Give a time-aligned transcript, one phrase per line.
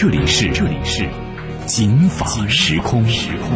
[0.00, 1.06] 这里是这里是
[1.66, 3.50] 警法时空时空。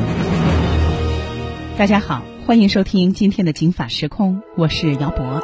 [1.78, 5.40] 大家好，欢迎收听今天的警法时空，我是姚博。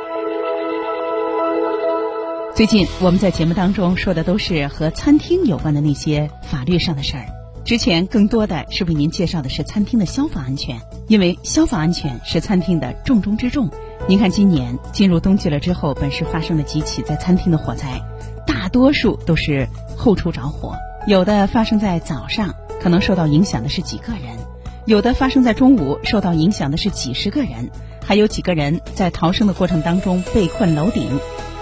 [2.55, 7.25] 最近我们在节目当中说的都是和餐厅有关的那些法律上的事儿。
[7.65, 13.71] 之前更多的是为您介绍的是餐厅的消防安全，因为消防安全是餐厅的重中之重。
[14.07, 18.03] 您看，今年进入冬季了之后，本市发生了几起在餐厅的火灾，
[18.47, 20.75] 大多数都是后厨着火。
[21.07, 24.37] 有的发生在早上，可能受到影响的是几个人；
[24.85, 27.71] 有的发生在中午，受到影响的是几十个人；
[28.05, 31.09] 还有几个人在逃生的过程当中被困楼顶；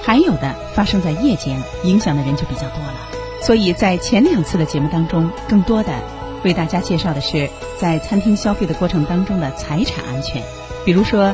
[0.03, 2.95] 还有的发生在夜间，影响的人就比较多了。
[3.41, 5.93] 所以在前两次的节目当中，更多的
[6.43, 10.43] 为大家介绍的是在餐厅消费的过程当中的财产安全，
[10.85, 11.33] 比如说，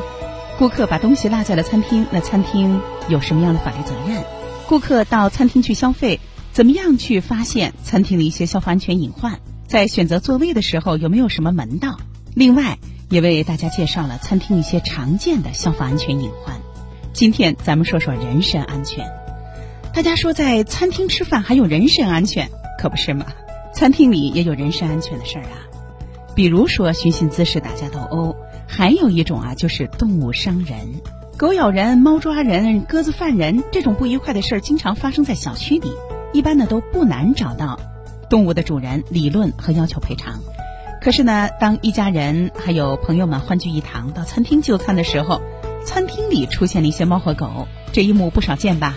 [0.59, 2.79] 顾客把东西落在了餐厅，那餐厅
[3.09, 4.23] 有什么样的法律责任？
[4.69, 6.19] 顾客到餐厅去消费。
[6.55, 9.41] 怎么样去发现餐厅的一些消防安全隐患？
[9.67, 11.99] 在选择座位的时候有没有什么门道？
[12.33, 12.77] 另外，
[13.09, 16.55] 也为大家介绍了餐厅一些常见的消防安全隐患。
[17.11, 19.05] 今天咱们说说人身安全。
[19.93, 23.25] 大家说在餐厅吃饭还有人身安全，可不是吗？
[23.73, 25.59] 餐厅里也有人身安全的事儿啊，
[26.35, 28.33] 比如说寻衅滋事、打架斗殴，
[28.65, 31.01] 还有一种啊就是动物伤人，
[31.35, 35.91] 狗咬人、猫抓人、鸽子犯人，这种不愉快的事儿经常发生在小区里。
[36.35, 37.79] 一般呢都不难找到
[38.29, 40.41] 动物的主人理论和要求赔偿，
[41.01, 45.41] 可是呢，当一家人还有朋友们欢聚一堂到餐厅就餐的时候，
[45.85, 48.95] 餐厅里出现了一些猫和狗，这一幕不少见吧？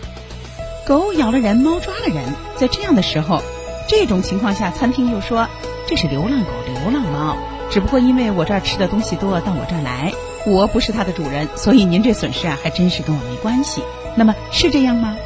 [0.84, 2.24] 狗咬了人，猫抓了人，
[2.56, 3.40] 在这样的时候，
[3.86, 5.46] 这种情况下，餐厅又说
[5.86, 7.36] 这是流浪狗、流浪猫，
[7.70, 10.12] 只不过因为我这儿吃的东西多，到我这儿来，
[10.44, 13.80] 我不是它的主人，所以您这损失啊，还真是跟我没关系。
[14.16, 15.16] 那么是这样吗？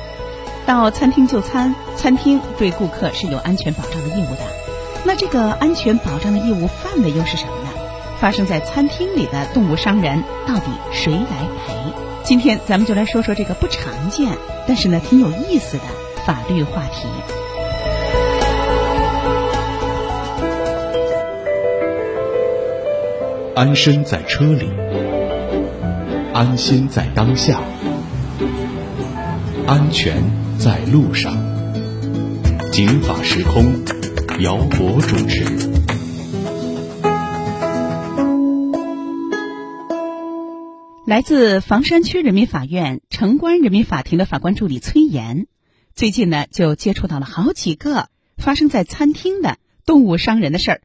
[0.67, 4.41] 到餐厅就餐，餐厅对顾客是有安全保障的义务的。
[5.05, 7.69] 那这个安全保障的义务范围又是什么呢？
[8.21, 11.21] 发生在餐厅里的动物伤人，到底谁来
[11.67, 11.75] 赔？
[12.23, 14.31] 今天咱们就来说说这个不常见，
[14.67, 15.83] 但是呢挺有意思的
[16.25, 17.09] 法律话题。
[23.57, 24.71] 安身在车里，
[26.33, 27.61] 安心在当下，
[29.73, 30.23] 安全。
[30.59, 31.35] 在路上，
[32.71, 33.73] 警法时空，
[34.41, 35.45] 姚博主持。
[41.07, 45.47] 来自房山区人民法院城关人民法庭的法官助理崔岩，
[45.95, 49.57] 最近呢就接触到了好几个发生在餐厅的
[49.87, 50.81] 动物伤人的事儿。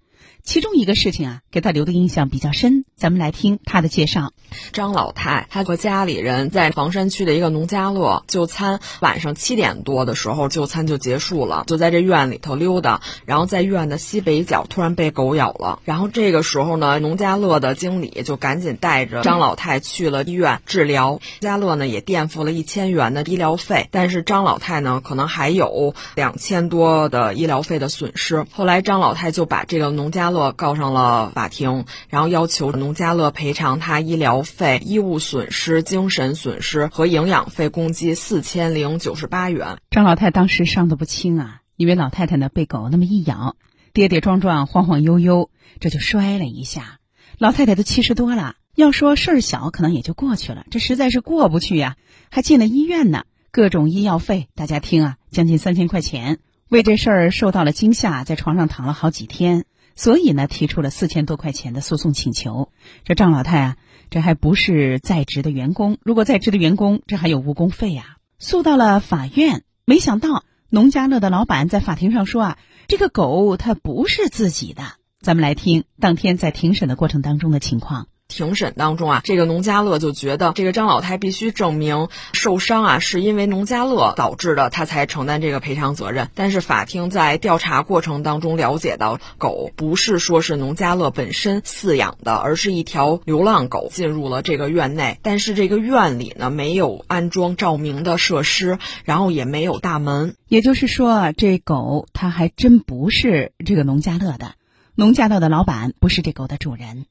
[0.48, 2.86] 其中一个事情啊，给他留的印象比较深。
[2.96, 4.32] 咱们来听他的介绍。
[4.72, 13.02] 张老太，她和家里人在房山区的一个农家乐就餐，晚上七点多的时候就餐就结束了，就在这院里头溜达。
[13.26, 15.80] 然后在院的西北角突然被狗咬了。
[15.84, 21.20] 然后这个时候呢，农家乐的经理就赶紧带着张老太去了医院治疗。
[21.42, 28.46] 家乐呢也垫付了一千元的医疗费，但是张老太呢可能还有两千多的医疗费的损失。
[28.54, 30.37] 后来张老太就把这个农家乐。
[30.56, 39.78] 告上了法庭，然后要求农家乐赔偿他医疗费、衣物损失、精神损失和营养费共计四千零九十八元。
[39.90, 43.56] 张老太当时伤得不轻啊，因为老太太呢被狗那么一咬，
[43.94, 45.50] 跌跌撞撞、晃晃悠悠，
[45.80, 47.00] 这就摔了一下。
[47.38, 51.96] 老太太都七十多了，要说事儿小可能也就过去了，这实在是过不去呀，
[52.30, 53.26] 还进了医院呢。
[53.50, 59.66] 各种医药费，大家听啊，将近三千块钱，为这事儿受到了惊吓，在床上躺了好几天。
[59.98, 62.72] 所以呢，提出了四千多块钱的诉讼请求。
[63.04, 63.78] 这张老太啊，
[64.10, 65.98] 这还不是在职的员工。
[66.04, 68.18] 如果在职的员工，这还有误工费呀。
[68.40, 72.58] 诉到了法院，没想到农家乐的老板在法庭上说啊，
[72.88, 74.84] 这个狗它不是自己的。
[75.20, 78.08] 咱们来听当天在庭审的过程当中的情况。
[78.28, 86.30] 庭审当中啊，这个农家乐就觉得这个张老太必须证明受伤啊是因为农家乐导致的，他才承担这个赔偿责任。
[86.36, 95.20] 但是法庭在调查过程当中了解到，狗不是说是农家乐本身饲养的，而是一条流浪狗进入了这个院内。
[95.22, 100.36] 但是这个院里呢没有安装照明的设施，然后也没有大门。
[100.48, 104.54] 也就是说啊，这狗它还真不是这个农家乐的，
[104.96, 107.06] 农家乐的老板不是这狗的主人。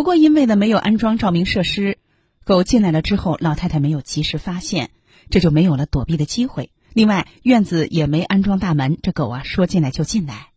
[0.00, 1.98] 不过，因为呢没有安装照明设施，
[2.46, 4.88] 狗进来了之后，老太太没有及时发现，
[5.28, 6.70] 这就没有了躲避的机会。
[6.94, 10.48] 另外，院子也没安装大门，这狗啊说进来就进来。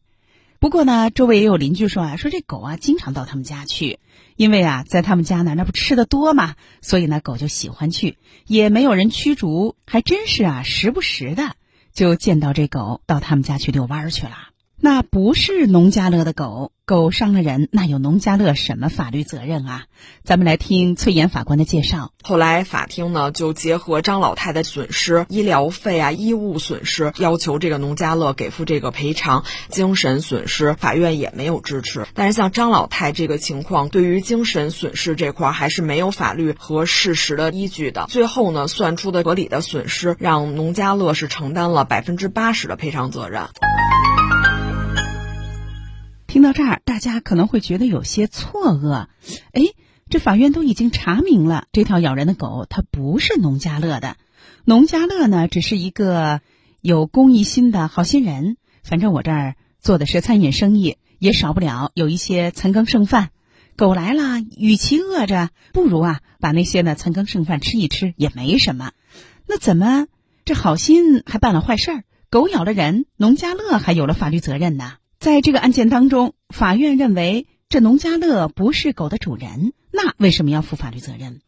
[0.60, 4.00] 不过呢，周围也有邻居说啊，说这狗啊经常到他们家去，
[4.38, 8.18] 因为啊在他们家呢那不吃的多嘛，所以呢狗就喜欢去，
[8.48, 11.58] 也没有人驱逐，还真是啊时不时的
[11.92, 14.38] 就见到这狗到他们家去遛弯去了。
[14.80, 19.84] 那不是农家乐的狗，狗伤了人，那有农家乐什么法律责任啊？
[20.26, 22.12] 咱们来听崔岩法官的介绍。
[22.24, 29.46] 后来法庭呢就结合张老太的损失、医疗费啊、衣物损失，要求这个农家乐给付这个赔偿。
[29.70, 32.06] 精神损失，法院也没有支持。
[32.14, 38.08] 但是像张老太这个情况，对于精神损失这块还是没有法律和事实的依据的。
[38.10, 43.48] 最后呢，算出的合理的损失，让农家乐是承担了百分之八十的赔偿责任。
[46.44, 49.08] 到这儿，大家可能会觉得有些错愕。
[49.54, 49.64] 哎，
[50.10, 54.18] 这法院都已经查明了，这条咬人的狗它不是农家乐的，
[54.66, 56.42] 农家乐呢只是一个
[56.82, 58.58] 有公益心的好心人。
[58.84, 63.30] 反正我这儿做的是餐饮生意，也少不了有一些残羹剩饭。
[63.76, 68.92] 狗来了，与其饿着，不如啊把那些呢残羹剩饭吃一吃也没什么。
[69.48, 70.06] 那怎么
[70.46, 72.04] 这好心还办了坏事儿？
[72.30, 74.94] 狗咬了人，农家乐还有了法律责任呢？
[75.24, 81.40] 在这个案件当中，法院认为这农家乐不是狗的主人，那为什么要负法律责任？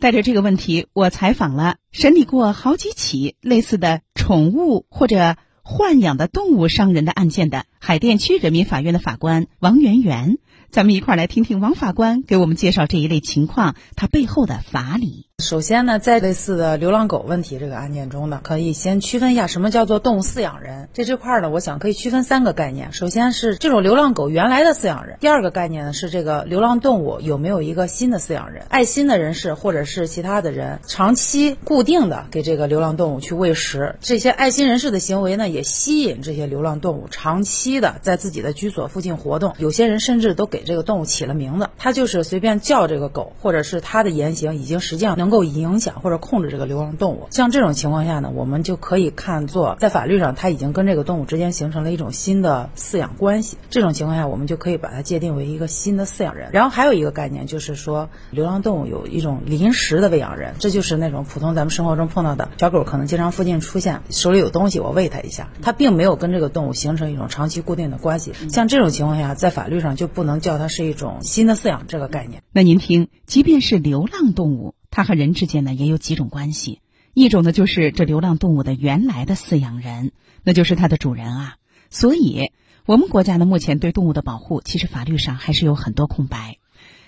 [0.00, 10.38] 带着这个问题，我采访了审理过好几起类似的宠物或者豢养的动物伤人的案件的海淀区人民法院的法官王媛媛。
[10.70, 15.28] 咱们一块儿来听听王法官给我们介绍这一类情况，它背后的法理。
[15.40, 20.88] 首先呢，在类似的流浪狗问题这个案件中呢，可以先区分一下什么叫做动物饲养人。
[20.92, 22.92] 这这块呢，我想可以区分三个概念。
[22.92, 33.96] 首先是这种流浪狗原来的饲养人，第二个概念呢是这个流浪动物有没有一个新的饲养人，爱心的人士或者是其他的人长期固定的给这个流浪动物去喂食。
[34.00, 39.54] 这些爱心人士的行为呢，也吸引这些流浪动物长期的在自己的居所附近活动。
[39.56, 47.28] 有些人甚至都给这个动物起了名字，他就是随便叫这个狗，或者是他的言行已经实际上能够影响或者控制这个流浪动物。
[47.30, 53.56] 像这种情况下呢，我们就可以看作在法律上它已经跟这个动物之间形成了一种新的饲养关系。
[53.70, 56.50] 这种情况下，我们就可以把它界定为一个新的饲养人。
[56.52, 68.32] 然后还有一个概念就是说，流浪动物有一种临时的喂养人，这就是那种普通咱们生活中碰到的小狗，可能经常附近出现，手里有东西，我喂它一下，它并没有跟这个动物形成一种长期固定的关系。
[68.50, 72.42] 像这种情况下，在法律上就不能叫它是一种新的饲养这个概念。
[72.52, 76.80] 那您听，即便是流浪动物，它和人之间呢也有几种关系。
[77.14, 80.12] 一种呢就是这流浪动物的原来的饲养人，
[80.44, 81.56] 那就是它的主人啊。
[81.90, 82.52] 所以，
[82.86, 86.58] 我们国家呢目前对动物的保护，其实法律上还是有很多空白。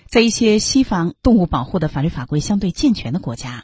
[0.07, 3.63] 在一些西方动物保护的法律法规相对健全的国家，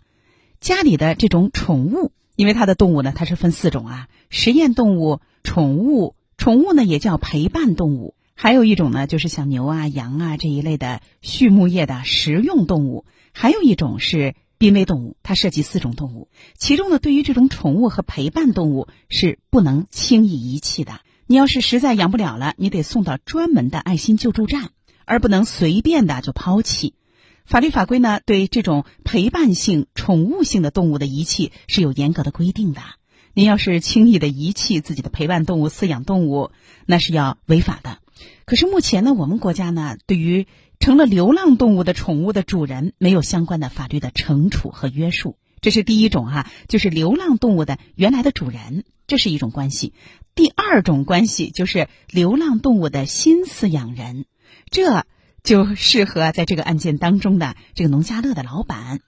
[0.62, 8.16] 家里的这种宠物，因为它的动物呢它是分四种啊：实验动物、宠物、宠物呢也叫陪伴动物。
[8.41, 13.03] 还有一种呢，就是像牛啊、羊啊这一类的畜牧业的食用动物；
[13.33, 16.30] 还有一种是濒危动物，它涉及四种动物。
[16.57, 21.01] 其中呢，对于这种宠物和陪伴动物是不能轻易遗弃的。
[21.27, 24.69] 你要是实在养不了了，你得送到专门的爱心救助站，
[25.04, 26.94] 而不能随便的就抛弃。
[27.44, 32.80] 法律法规呢，对这种陪伴性、宠物性的动物的遗弃是有严格的规定的。
[33.33, 36.52] 您要是轻易的遗弃自己的陪伴动物、饲养动物，
[36.85, 37.97] 那是要违法的。
[38.49, 40.47] 可是目前呢，我们国家呢，对于
[40.79, 45.37] 成了流浪动物的宠物的主人，没有相关的法律的惩处和约束。
[45.61, 49.94] 这是第一种哈，就是流浪动物的原来的主人，这是一种关系。
[50.33, 54.25] 第二种关系就是流浪动物的新饲养人，
[54.71, 55.06] 这
[55.44, 58.99] 就适合在这个案件当中的这个农家乐的老板。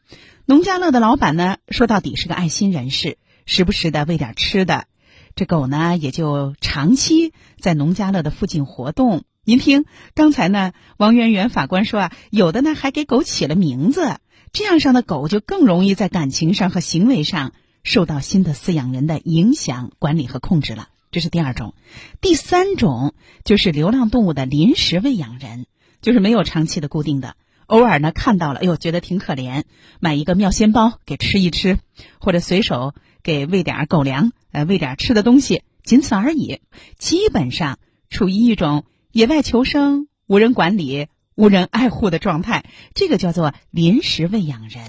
[0.45, 3.17] 农家乐的老板呢，说到底是个爱心人士，
[3.47, 4.85] 时不时的喂点吃的。
[5.33, 9.23] 这狗呢，也就长期在农家乐的附近活动。
[9.43, 14.19] 您听，刚才呢，王媛媛法官说啊，有的呢还给狗起了名字，
[14.53, 20.89] 这样上的狗就更容易在感情上和行为上受到新的饲养人的影响、管理和控制了。
[21.09, 21.73] 这是第二种，
[22.21, 25.65] 第三种就是流浪动物的临时喂养人，
[26.03, 29.63] 就是没有长期的固定的，偶尔呢看到了，哎呦，觉得挺可怜，
[29.99, 31.79] 买一个妙鲜包给吃一吃，
[32.19, 32.93] 或者随手
[33.23, 36.61] 给喂点狗粮，呃，喂点吃的东西，仅此而已。
[36.99, 37.79] 基本上
[38.11, 42.63] 处于一种野外求生、无人管理、无人爱护的状态，
[42.93, 44.85] 这个叫做临时喂养人。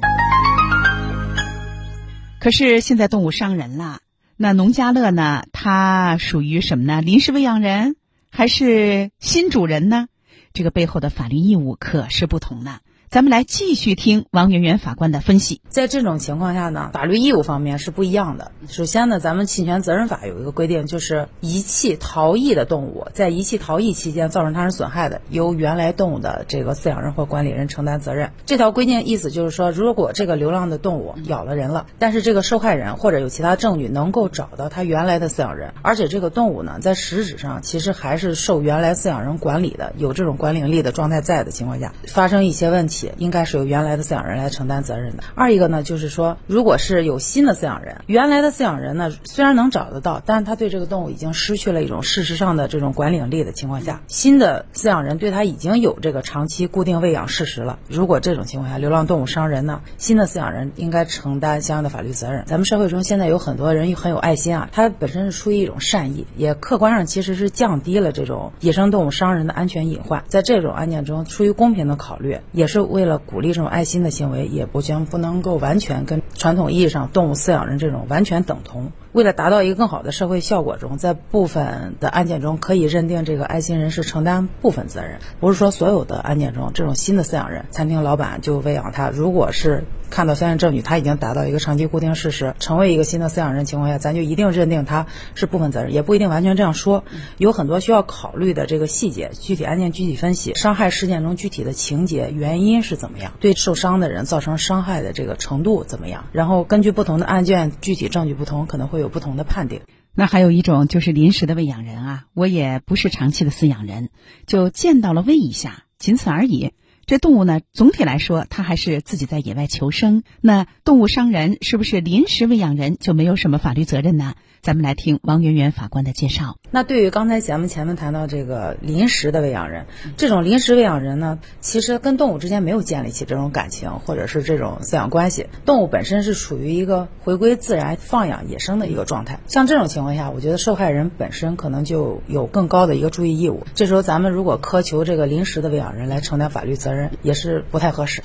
[2.39, 3.99] 可是现在动物伤人了，
[4.37, 5.43] 那农家乐呢？
[5.51, 7.03] 它属于什么呢？
[7.03, 7.97] 临时喂养人
[8.31, 10.07] 还是新主人呢？
[10.53, 12.79] 这个背后的法律义务可是不同呢。
[13.13, 15.61] 咱们来继续听王媛媛法官的分析。
[15.69, 18.53] 在这种情况下呢，法律义务方面是不一样的。
[18.69, 28.31] 首先呢，咱们侵权责任法有一个规定，就是遗弃逃逸的动物，在遗弃逃逸期间造成他人损害的，由原来动物的这个饲养人或管理人承担责任。
[28.47, 43.02] 这条规定意思就是说，如果这个流浪的动物咬了人了，但是这个受害人或者有其他证据能够找到他原来的饲养人，而且这个动物呢，在实质上其实还是受原来饲养人管理的，有这种管理力的状态在的情况下，发生一些问题。
[43.19, 45.23] 应该是由原来的饲养人来承担责任的。
[45.35, 57.79] 二一个呢，就是说，如果是有新的饲养人，原来的饲养人呢，虽然能找得到，但是他对这个动物已经失去了一种事实上的这种管理力的情况下，新的饲养人对他已经有这个长期固定喂养事实了。
[57.89, 62.45] 如果这种情况下，流浪动物伤人呢，新的饲养人应该承担相应的法律责任。
[62.47, 70.25] 咱们社会中现在有很多人很有爱心啊，他本身是出于一种善意，也客观上其实是降低了这种野生动物伤人的安全隐患。
[70.29, 73.23] 在这种案件中，出于公平的考虑，也是为了。
[73.33, 78.93] 鼓励这种爱心的行为，也不将不能够完全跟传统意义上动物饲养人这种完全等同。
[79.13, 89.11] 为了达到一个更好的社会效果中，在部分的案件中可以认定这个爱心人士承担部分责任，不是说所有的案件中这种新的饲养人，餐厅老板就喂养他。
[89.11, 97.05] 如果是看到相应证据，他已经达到一个长期固定事实，成为一个新的饲养人情况下，咱就一定认定他是部分责任，也不一定完全这样说。
[97.37, 109.02] 有很多需要考虑的这个细节，具体案件具体分析，伤害事件中具体的情节原因是怎么样，对受伤的人造成伤害的这个程度怎么样，然后根据不同的案件具体证据不同，可能会。
[109.03, 109.83] 有不同的判定。
[110.15, 114.11] 那还有一种就是临时的喂养人啊，我也不是长期的饲养人，
[114.47, 116.73] 就见到了喂一下，仅此而已。
[117.07, 120.23] 这动物呢，总体来说，它还是自己在野外求生。
[120.41, 124.35] 那动物伤人，是不是临时喂养人就没有什么法律责任呢？
[124.63, 126.57] 咱们来听王媛媛法官的介绍。
[126.71, 139.41] 那对于刚才咱们前面谈到这个临时的喂养人，这种临时喂养人呢，其实跟动物之间没有建立起这种感情或者是这种饲养关系，动物本身是处于一个回归自然放养野生的一个状态。
[139.49, 143.67] 像这种情况下，我觉得受害人本身可能就有更高的一个注意义务。
[143.75, 148.23] 这时候咱们如果苛求这个临时的喂养人来承担法律责任，也是不太合适。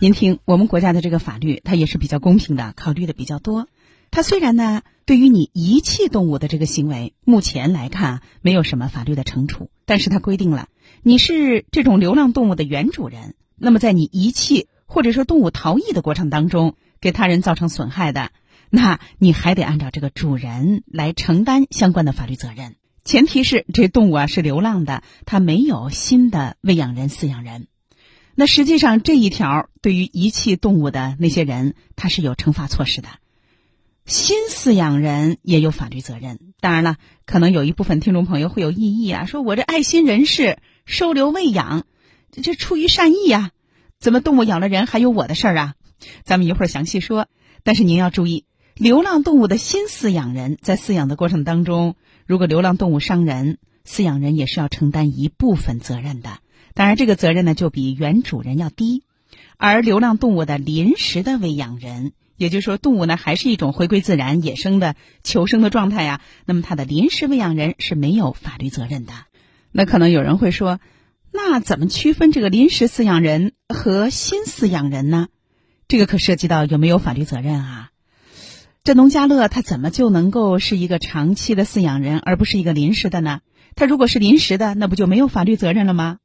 [0.00, 3.68] 您听，我们国家的这个法律，它也是比较公平的，考虑的比较多。
[4.10, 10.68] 它虽然呢，对于你遗弃动物的这个行为，目前来看没有什么法律的惩处，但是它规定了，
[11.02, 18.30] 你是这种流浪动物的原主人，那么在你遗弃或者说动物逃逸的过程当中，给他人造成损害的，
[18.68, 22.74] 那你还得按照这个主人来承担相关的法律责任，
[23.10, 27.66] 前提是这动物啊是流浪的，它没有新的喂养人、饲养人。
[28.36, 33.08] 那实际上这一条对于遗弃动物的那些人，他是有惩罚措施的。
[34.06, 36.38] 新饲养人也有法律责任。
[36.60, 41.86] 当然了，可能有一部分听众朋友会有异议啊，说我这爱心人士收留喂养，
[42.30, 43.50] 这出于善意呀，
[43.98, 45.74] 怎么动物咬了人还有我的事儿啊？
[46.22, 47.26] 咱们一会儿详细说。
[47.64, 48.44] 但是您要注意，
[48.76, 51.96] 流浪动物的新饲养人在饲养的过程当中，
[52.30, 56.38] 如果流浪动物伤人，饲养人也是要承担一部分责任的。
[56.74, 59.02] 当然，这个责任呢就比原主人要低。
[59.56, 62.12] 而流浪动物的临时的喂养人。
[62.36, 64.94] 也就是说，动物呢还是一种回归自然、野生的
[65.24, 66.20] 求生的状态呀。
[66.44, 69.12] 那么，它的临时喂养人是没有法律责任的。
[69.72, 70.78] 那可能有人会说，
[71.32, 75.26] 那怎么区分这个临时饲养人和新饲养人呢？
[75.88, 77.89] 这个可涉及到有没有法律责任啊？
[78.82, 83.40] 这农家乐他怎么就能够是一个长期的饲养人，而不是一个临时的呢？
[83.76, 86.16] 他如果是临时的，那不就没有法律责任了吗？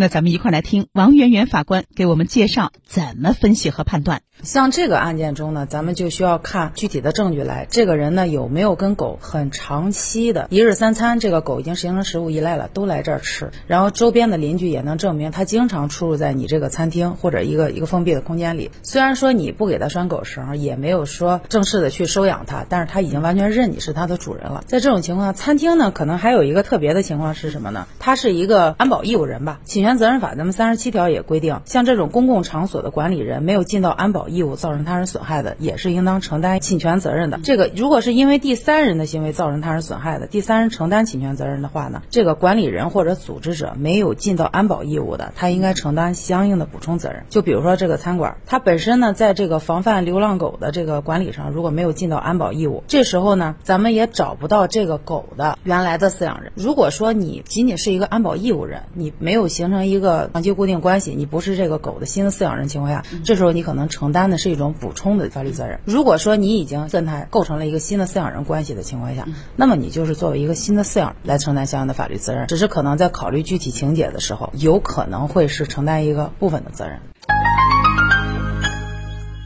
[0.00, 4.22] 那咱们一块来听王媛媛法官给我们介绍怎么分析和判断。
[4.44, 7.66] 像这个案件中呢，咱们就需要看具体的证据来。
[7.68, 11.18] 这个人呢有没有跟狗很长期的一日三餐？
[11.18, 13.50] 这个狗已经形成食物依赖了，都来这儿吃。
[13.66, 18.70] 然后周边的邻居也能证明他经常出入在你这个餐厅或者一个一个封闭的空间里。
[18.84, 24.62] 虽然说你不给他拴狗绳，也没有说正式的去收养他，但是他已经完全认你是他的主人了。
[24.68, 27.88] 在这种情况下，餐厅呢可能还有一个特别的情况是什么呢？
[27.98, 29.58] 他是一个安保义务人吧？
[29.64, 29.87] 侵权。
[29.88, 37.40] 权责任法咱们三十七条也规定，像这种公共场所的管理人没有尽到安保义务，造成他人损害的，也是应当承担侵权责任的。
[37.42, 47.24] 这个如果是因为第三人的行为造成他人损害的，第三人承担侵权责任的话呢，这个管理人或者组织者没有尽到安保义务的，他应该承担相应的补充责任。
[47.30, 56.52] 就比如说这个餐馆，它本身呢，在这个防范流浪狗的这个管理上，如果没有尽到安保义务，这时候呢，咱们也找不到这个狗的原来的饲养人。
[56.56, 65.80] 如果说你仅仅是一个安保义务人，你没有形成一个长期固定关系，你不是这个狗的新的饲养人情况下，这时候你可能承担的是一种补充的法律责任。
[65.84, 77.00] 如果说你已经跟他构成了一个新的饲养人关系的情况下，那么你就是作为一个新的饲养人来承担相应的法律责任，只是可能在考虑具体情节的时候，有可能会是承担一个部分的责任。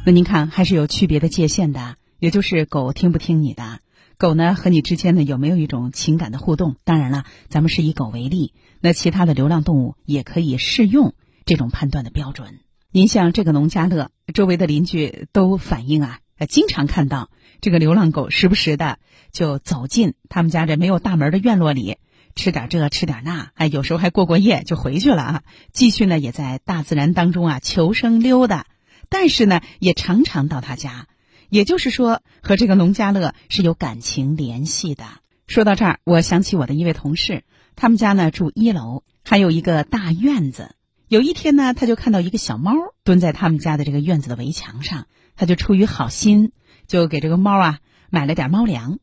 [0.04, 3.78] 那您看，还是有区别的界限的，也就是狗听不听你的，
[4.18, 6.74] 狗呢和你之间呢有没有一种情感的互动？
[6.82, 11.14] 当然了，咱们是以狗为例，那其他的流浪动物也可以适用
[11.46, 12.58] 这种判断的标准。
[12.90, 18.98] 您像这个农家乐，周围的邻居都反映啊，经常看到这个流浪狗时不时的
[19.30, 21.96] 就走进他们家这没有大门的院落里，
[22.34, 25.42] 吃点这吃点那，哎，有时候还过过夜就回去了啊。
[25.72, 28.66] 继续呢，也在大自然当中啊求生溜达。
[29.08, 31.06] 但是呢，也常常到他家，
[31.50, 35.04] 也就是说，和这个农家乐是有感情联系的。
[35.46, 37.44] 说到这儿，我想起我的一位同事，
[37.76, 40.74] 他们家呢住一楼，还有一个大院子。
[41.08, 42.72] 有一天呢，他就看到一个小猫
[43.04, 46.52] 蹲在他们家的这个院子的围墙上，他就出于好心，
[46.86, 47.78] 就给这个猫啊
[48.10, 48.98] 买了点猫粮。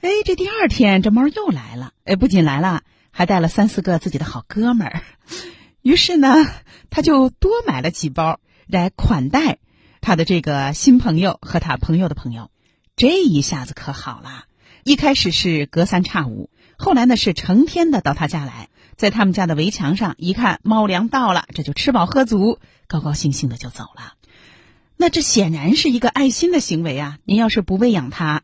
[0.00, 5.02] 哎，这第二天这猫又来了，哎，不仅来了，还带了三四个自己的好哥们儿。
[5.82, 6.28] 于是呢，
[6.90, 8.40] 他就多买了几包。
[8.68, 9.58] 来款待
[10.00, 12.50] 他的这个新朋友和他朋友的朋友，
[12.96, 14.44] 这一下子可好了。
[14.82, 16.48] 一开始是隔三差五，
[16.82, 22.58] 后来呢是成天的到他家来，在他们家的围墙上一看猫粮到了，这就吃饱喝足，
[22.88, 24.14] 高高兴兴的就走了。
[24.96, 27.18] 那这显然是一个爱心的行为啊！
[27.24, 28.42] 您要是不喂养它，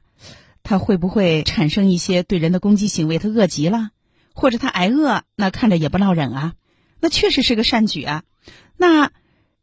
[0.63, 3.19] 它会不会产生一些对人的攻击行为？
[3.19, 3.91] 它饿极了，
[4.35, 6.55] 或者它挨饿，那看着也不落忍啊。
[7.01, 8.23] 那确实是个善举啊。
[8.77, 9.11] 那。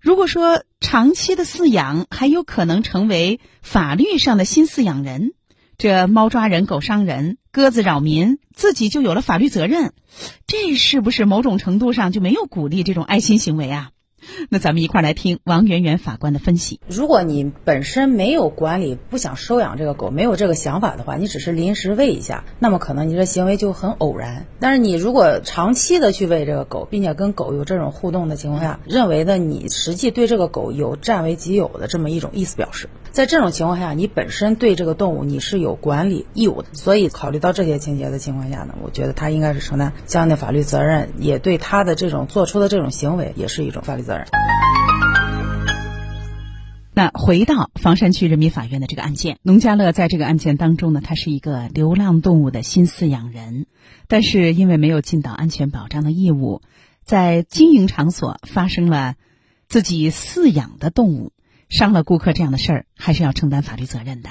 [0.02, 5.34] 如果说长期的饲养还有可能成为法律上的新饲养人，
[5.80, 9.94] 这猫抓人、狗伤人、鸽子扰民，自己就有了法律责任，
[10.46, 13.92] 这是不是某种程度上就没有鼓励这种爱心行为啊？
[14.50, 16.82] 那咱们一块儿来听王媛媛法官的分析。
[16.90, 24.48] 如果你本身没有管理、不想收养这个狗，没有这个想法的话，你只是临时喂一下，那么可能你这行为就很偶然。
[24.60, 36.68] 但是你如果长期的去喂这个狗，并且跟狗有这种互动的情况下，认为的你实际对这个狗有占为己有的这么一种意思表示，在这种情况下，你本身对这个动物你是有管理义务的。
[36.74, 44.28] 所以考虑到这些情节的情况下呢，我觉得他应该是承担相应的法律责任，也对他的这种做出的这种行为也是一种法律责任。
[46.94, 53.66] 那回到房山区人民法院的这个案件，农家乐在这个案件当中呢，他是一个流浪动物的新饲养人，
[54.10, 56.62] 但是因为没有尽到安全保障的义务，
[57.06, 59.16] 在经营场所发生了
[59.70, 61.32] 自己饲养的动物
[61.70, 64.30] 伤了顾客这样的事儿，还是要承担法律责任的。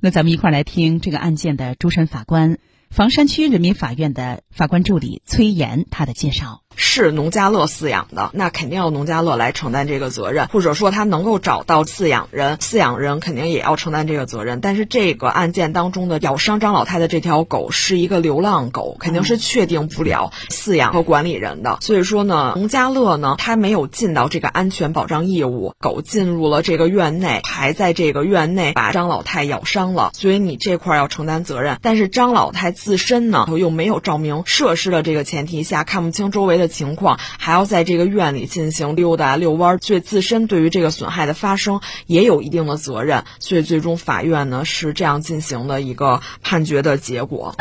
[0.00, 2.58] 那咱们一块儿来听这个案件的主审法官。
[2.88, 14.60] 房山区人民法院的法官助理崔岩他的介绍是农家乐饲养的，那肯定要农家乐来承担这个责任，或者说他能够找到饲养人，饲养人肯定也要承担这个责任。
[14.60, 21.78] 但是这个案件当中的咬伤张老太的这条狗是一个流浪狗，肯定是确定不了饲养和管理人的。
[21.80, 31.78] 所以说呢，农家乐呢他没有尽到这个安全保障义务，狗进入了这个院内，还在这个院内把张老太咬伤了，所以你这块要承担责任。
[31.82, 32.76] 但是张老太。
[32.76, 43.24] 自身呢又没有照明设施的这个前提下，看不清周围的情况，还要在这个院里进行溜达遛弯，所以自身对于这个损害的发生也有一定的责任。
[43.38, 47.54] 所以最终法院呢是这样进行的一个判决的结果。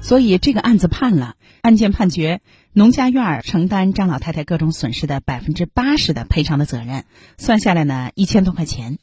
[0.00, 2.40] 所以这个案子判了，案件判决
[2.74, 7.04] 农家院承担张老太太各种损失的百分之八十的赔偿的责任，
[7.38, 8.98] 算下来呢一千多块钱，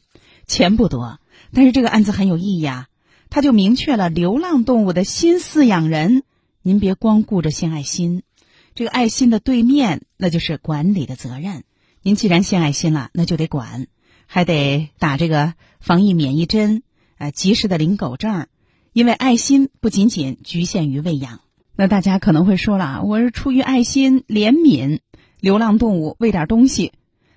[0.45, 1.17] 钱不多，
[1.53, 2.85] 但是这个案子很有意义啊。
[3.31, 6.23] 他就明确了流浪动物的新饲养人，
[6.63, 8.21] 您别光顾着献爱心，
[8.75, 11.63] 这个爱心的对面那就是管理的责任。
[12.03, 13.87] 您既然献爱心了，那就得管，
[14.27, 16.83] 还得打这个防疫免疫针，
[17.17, 18.47] 呃，及时的领狗证，
[18.93, 21.41] 因为爱心不仅仅局限于喂养。
[21.75, 24.99] 那大家可能会说了，我是出于爱心怜悯
[25.39, 26.93] 流浪动物喂点东西。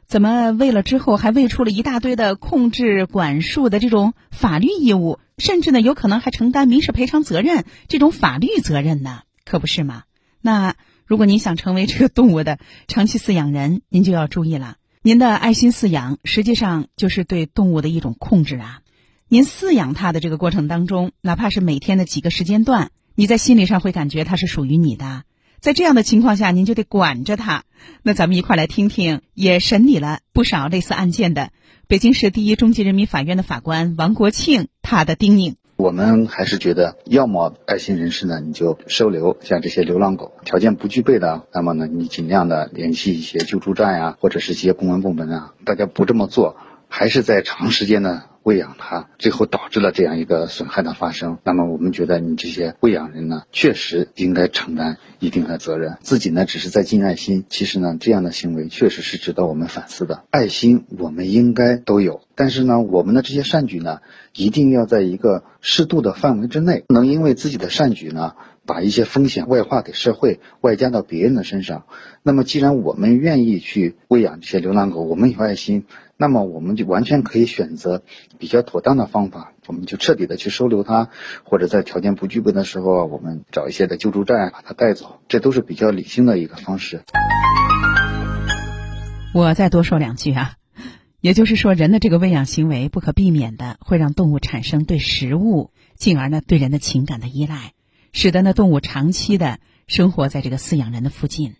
[0.06, 9.22] 怎么喂了之后还喂出了一大堆的控制管束的这种法律义务，甚至呢有可能还承担民事赔偿责任这种法律责任呢？
[9.44, 10.04] 可不是吗？
[10.40, 10.74] 那
[11.06, 14.76] 如果您想成为这个动物的长期饲养人，您就要注意了。
[15.02, 18.80] 您的爱心饲养实际上就是对动物的一种控制啊。
[19.28, 25.24] 您饲养它的这个过程当中，哪怕是每天的几个时间段，你在心理上会感觉它是属于你的。
[25.64, 27.64] 在这样的情况下，您就得管着他。
[28.02, 31.52] 那咱们一块来听听，也审理了不少类似案件的
[31.88, 35.54] 北京市第一中级人民法院的法官王国庆他的叮咛。
[35.76, 45.54] 我们还是觉得，要么爱心人士呢，你就收留像这些流浪狗；条件不具备的，那么呢，你尽量的联系一些救助站呀，或者是一些公安部门啊。
[45.64, 46.58] 大家不这么做，
[46.90, 51.38] 还是在长时间的喂养它，最后导致了这样一个损害的发生。
[51.44, 55.96] 那么我们觉得，你这些喂养人呢，确实应该承担一定的责任。
[56.02, 60.24] 自己呢，只是在尽爱心，其实呢，这样的行为确实是值得我们反思的。
[60.30, 64.00] 爱心我们应该都有，但是呢，我们的这些善举呢，
[64.34, 68.34] 一定要在一个适度的范围之内，不能因为自己的善举呢，
[68.66, 71.86] 把一些风险外化给社会，外加到别人的身上。
[72.22, 75.84] 那么，既然我们愿意去喂养这些流浪狗，我们有爱心，
[76.16, 78.02] 那么我们就完全可以选择
[78.38, 81.10] 比较妥当的方法，我们就彻底的去收留它，
[81.42, 87.02] 或者在条件不具备的时候，我们找一些的救助站把它带走，这都是比较理性的一个方式。
[89.34, 90.54] 我再多说两句啊，
[91.20, 97.72] 也就是说，人的这个喂养行为不可避免的会让动物产生对食物，进而呢对人的情感的依赖，
[98.12, 101.56] 使得呢动物长期的生活在这个饲养人的附近。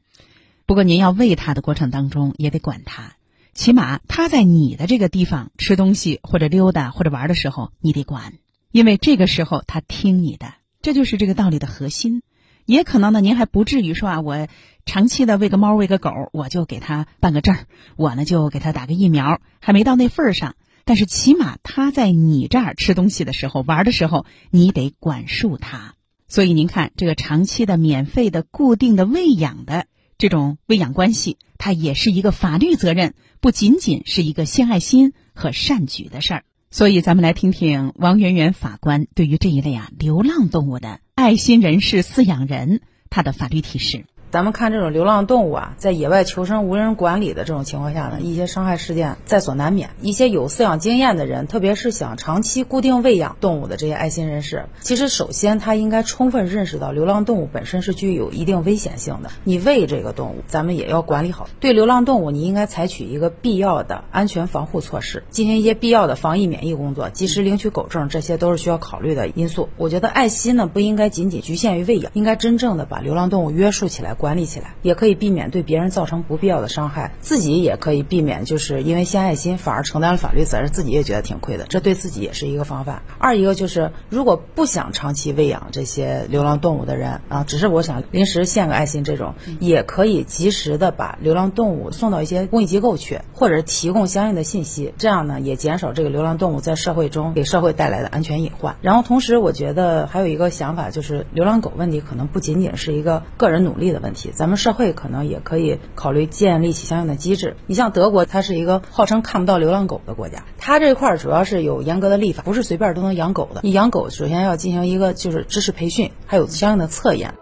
[0.66, 3.16] 不过您要喂它的过程当中也得管它，
[3.54, 8.34] 起码它在你的这个地方吃东西或者溜达或者玩的时候，你得管，
[8.72, 12.22] 因为这个时候它听你的，这就是这个道理的核心。
[12.66, 14.48] 也可能呢，您还不至于说啊，我
[14.86, 20.56] 长期的喂个猫喂个狗，我就给它办个证儿，我呢就给它打个疫苗，还没到那份儿上。
[20.86, 25.94] 但是起码它在你这儿吃东西的时候、玩的时候，你得管束它。
[26.26, 29.86] 所以您看，这个长期的、免费的、固定的喂养的
[30.24, 36.44] 这种喂养关系，它也是一个法律责任，不仅仅是一个献爱心和善举的事儿。
[36.70, 44.06] 所以，咱们来听听王媛媛法官对于这一类啊流浪动物的爱心人士饲养人他的法律提示。
[44.34, 49.90] 咱们看这种流浪动物啊，在野外求生无人管理的这种情况下呢，一些伤害事件在所难免。
[50.02, 59.30] 一些有饲养经验的人，特别是想长期固定喂养动物的这些爱心人士，其实首先他应该充分认识到流浪动物本身是具有一定危险性的。
[59.44, 61.48] 你喂这个动物，咱们也要管理好。
[61.60, 69.68] 对流浪动物，你应该采取一个必要的安全防护措施，进行一些必要的防疫免疫工作，及时领取狗证，这些都是需要考虑的因素。
[69.76, 74.12] 我觉得爱心呢，不应该仅仅局限于喂养，应该真正的把流浪动物约束起来。
[74.24, 83.02] 管理起来，也可以避免对别人造成不必要的伤害，自己也可以避免，就是因为献爱心反而承担了法律责任，自己也觉得挺亏的，这对自己也是一个防范。
[83.18, 98.76] 二一个就是，如果不想长期喂养这些流浪动物的人啊，只是我想临时献个爱心，这种也可以及时的把流浪动物送到一些公益机构去，或者提供相应的信息，这样呢也减少这个流浪动物在社会中给社会带来的安全隐患。
[98.80, 104.13] 然后同时，我觉得还有一个想法，就是流浪狗问题可能不仅仅是一个个人努力的问题。
[104.32, 107.56] 咱们社会可能也可以考虑建立起相应的机制。
[107.66, 113.60] 你像德国，它是一个号称看不到流浪狗的国家，它这块主要是有严格的立法，不是随便都能养狗的。
[113.62, 117.34] 你养狗首先要进行一个就是知识培训，还有相应的测验。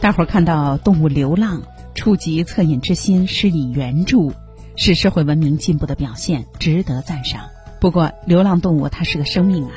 [0.00, 1.62] 大伙儿看到动物流浪，
[1.94, 4.34] 触及恻隐之心，施以援助，
[4.76, 7.40] 是社会文明进步的表现，值得赞赏。
[7.80, 9.72] 不过，流浪动物它是个生命啊。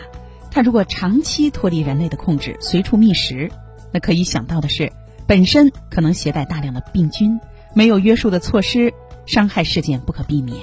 [0.57, 3.51] 它如果长期脱离人类的控制，随处觅食，
[3.93, 4.91] 那可以想到的是，
[5.27, 7.39] 本身可能携带大量的病菌，
[7.75, 8.91] 没有约束的措施，
[9.27, 10.57] 伤害事件不可避免。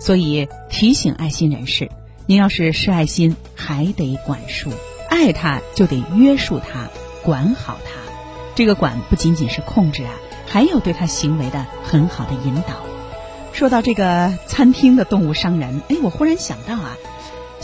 [0.00, 1.90] 所以提醒爱心人士，
[2.24, 4.70] 您要是施爱心，还得管束，
[5.10, 6.88] 爱它就得约束它，
[7.22, 8.00] 管好它。
[8.54, 10.14] 这个管不仅仅是控制啊，
[10.46, 12.82] 还有对它行为的很好的引导。
[13.52, 16.96] 说到这个餐厅的动物伤人，哎，我忽然想到啊。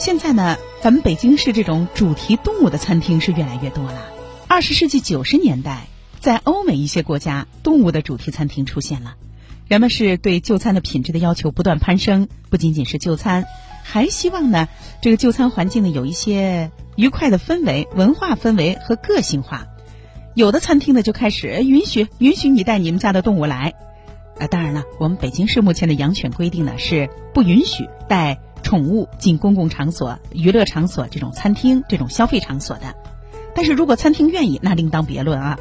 [0.01, 4.07] 现在呢，咱们北京市这种主题动物的餐厅是越来越多了。
[4.49, 5.89] 二十世纪九十年代，
[6.21, 9.17] 在欧美一些国家，动物的主题餐厅出现了。
[9.69, 13.45] 人们是对就餐的品质的要求不断攀升，不仅仅是就餐，
[13.85, 14.69] 还希望呢，
[15.03, 19.67] 这个就餐环境呢有一些愉快的氛围、文化氛围和个性化。
[20.35, 23.75] 有的餐厅呢就开始允许允许你带你们家的动物来。
[24.39, 28.41] 啊，当然了，我们北京市目前的养犬规定呢是不允许带。
[28.71, 32.95] 宠物进公共场所、娱乐场所、这种餐厅、这种消费场所的，
[33.53, 35.59] 但是如果餐厅愿意，那另当别论啊。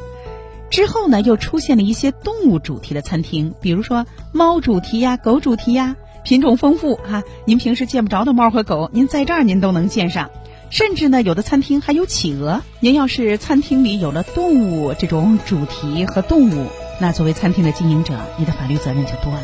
[0.70, 7.24] 之后呢，又出现了一些动物主题的餐厅，比如说猫主题呀、狗主题呀，品种丰富哈。
[7.46, 10.30] 您平时见不着的猫和狗，您在这儿您都能见上。
[10.70, 12.62] 甚至呢，有的餐厅还有企鹅。
[12.78, 16.68] 您要是餐厅里有了动物这种主题和动物，
[17.00, 19.42] 那作为餐厅的经营者，你的法律责任就多了。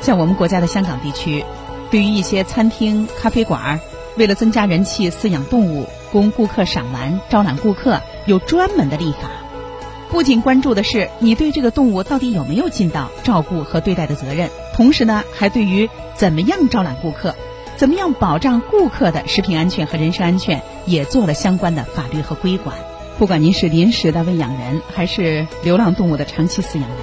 [0.00, 1.44] 像我们国家的香港地区，
[1.94, 3.78] 对于一些餐厅、咖啡馆，
[4.16, 9.30] 为了增加人气，饲养动物供顾客赏玩、招揽顾客，有专门的立法。
[10.10, 17.36] 不仅关注的是你对这个动物到底有没有尽到照顾和对待的责任，同时呢，还对于怎么样招揽顾客、
[17.76, 22.74] 怎么样保障顾客的食品安全和人身安全，也做了相关的法律和规管。
[23.20, 26.98] 不管您是临时的喂养人，还是流浪动物的长期饲养人，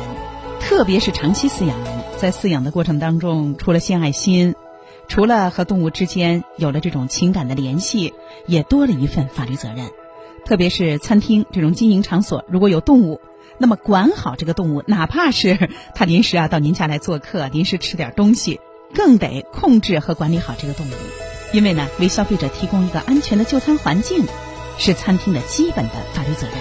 [0.60, 4.54] 特别是长期饲养人，在饲养的过程当中，除了献爱心，
[5.12, 8.14] 除了和动物之间有了这种情感的联系，
[8.48, 9.90] 也多了一份法律责任。
[10.46, 13.20] 特别是餐厅这种经营场所，如果有动物，
[13.58, 18.62] 那么管好这个动物，哪怕是它临时啊到您家来做客，临时吃点东西，
[18.94, 20.94] 更得控制和管理好这个动物。
[21.52, 24.24] 因为呢，为消费者提供一个安全的就餐环境，
[24.78, 26.56] 是餐厅的基本的法律责任。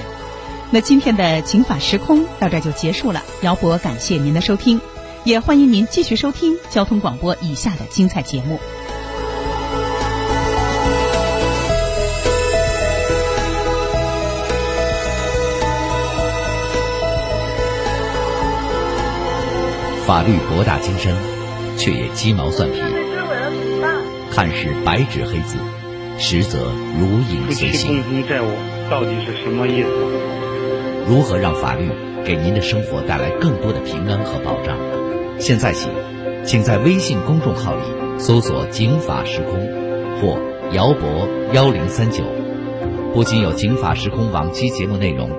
[0.72, 4.80] 那今天的警法时空到这就结束了，姚博感谢您的收听，
[5.24, 8.58] 也欢迎您继续收听交通广播以下的精彩节目。
[20.06, 21.14] 法律博大精深，
[21.76, 22.80] 却也鸡毛蒜皮。
[24.32, 25.58] 看似白纸黑字，
[26.18, 27.72] 实则如影随形。
[27.72, 28.46] 夫妻共同债务
[28.90, 29.88] 到底是什么意思？
[31.06, 31.90] 如何让法律
[32.24, 34.76] 给您的生活带来更多的平安和保障？
[35.40, 35.88] 现在起，
[36.44, 37.80] 请在微信公众号里
[38.18, 39.54] 搜索“警法时空”
[40.20, 40.38] 或
[40.72, 42.22] “姚博幺零三九”，
[43.14, 45.30] 不仅有警法时空往期节目内容，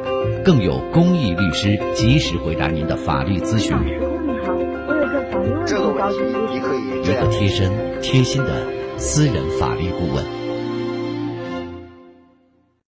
[0.43, 3.77] 更有公益律师及时回答您的法律咨询。
[5.67, 6.17] 这个问题，
[6.51, 8.65] 你可以一个贴身、贴心的
[8.97, 10.40] 私人法律顾问。